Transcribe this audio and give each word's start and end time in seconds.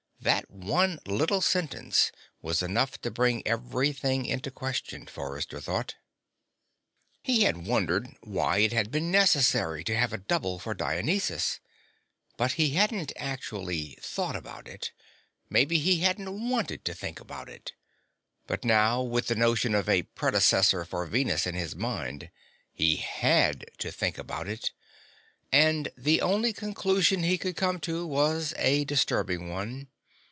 That 0.23 0.51
one 0.51 0.99
little 1.07 1.41
sentence 1.41 2.11
was 2.43 2.61
enough 2.61 3.01
to 3.01 3.09
bring 3.09 3.41
everything 3.47 4.27
into 4.27 4.51
question, 4.51 5.07
Forrester 5.07 5.59
thought. 5.59 5.95
He 7.23 7.41
had 7.41 7.65
wondered 7.65 8.07
why 8.21 8.59
it 8.59 8.71
had 8.71 8.91
been 8.91 9.09
necessary 9.09 9.83
to 9.83 9.95
have 9.95 10.13
a 10.13 10.19
double 10.19 10.59
for 10.59 10.75
Dionysus, 10.75 11.59
but 12.37 12.51
he 12.51 12.69
hadn't 12.75 13.11
actually 13.15 13.97
thought 13.99 14.35
about 14.35 14.67
it; 14.67 14.91
maybe 15.49 15.79
he 15.79 16.01
hadn't 16.01 16.47
wanted 16.51 16.85
to 16.85 16.93
think 16.93 17.19
about 17.19 17.49
it. 17.49 17.73
But 18.45 18.63
now, 18.63 19.01
with 19.01 19.25
the 19.25 19.33
notion 19.33 19.73
of 19.73 19.89
a 19.89 20.03
"predecessor" 20.03 20.85
for 20.85 21.03
Venus 21.07 21.47
in 21.47 21.55
his 21.55 21.75
mind, 21.75 22.29
he 22.71 22.97
had 22.97 23.65
to 23.79 23.91
think 23.91 24.19
about 24.19 24.47
it, 24.47 24.71
and 25.51 25.89
the 25.97 26.21
only 26.21 26.53
conclusion 26.53 27.23
he 27.23 27.39
could 27.39 27.57
come 27.57 27.79
to 27.79 28.05
was 28.05 28.53
a 28.57 28.85
disturbing 28.85 29.49
one. 29.49 29.87